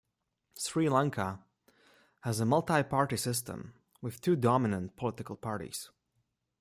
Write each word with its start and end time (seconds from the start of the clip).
Sri 0.57 0.89
Lanka 0.89 1.43
has 2.21 2.39
a 2.39 2.45
multi 2.47 2.81
party 2.81 3.15
system, 3.17 3.75
with 4.01 4.19
two 4.19 4.35
dominant 4.35 4.95
political 4.97 5.35
parties. 5.35 5.91